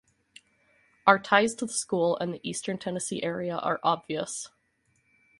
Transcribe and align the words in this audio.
Our 1.05 1.19
ties 1.19 1.53
to 1.53 1.67
the 1.67 1.73
school 1.73 2.17
and 2.17 2.33
the 2.33 2.39
Eastern 2.41 2.79
Tennessee 2.79 3.21
area 3.21 3.57
are 3.57 3.79
obvious. 3.83 4.49